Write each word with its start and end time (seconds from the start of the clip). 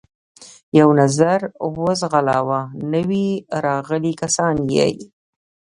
یو 0.79 0.89
نظر 1.01 1.39
و 1.73 1.73
ځغلاوه، 2.01 2.61
نوي 2.93 3.29
راغلي 3.65 4.13
کسان 4.21 4.55
یې. 4.75 4.89